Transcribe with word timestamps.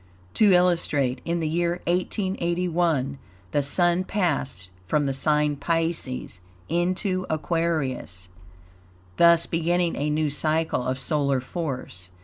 To 0.33 0.51
illustrate: 0.51 1.21
In 1.25 1.41
the 1.41 1.47
year 1.47 1.79
1881 1.85 3.19
the 3.51 3.61
Sun 3.61 4.05
passed 4.05 4.71
from 4.87 5.05
the 5.05 5.13
sign 5.13 5.55
Pisces 5.57 6.39
into 6.67 7.27
Aquarius, 7.29 8.27
thus 9.17 9.45
beginning 9.45 9.95
a 9.95 10.09
new 10.09 10.31
cycle 10.31 10.81
of 10.87 10.97
solar 10.97 11.39
force. 11.39 12.09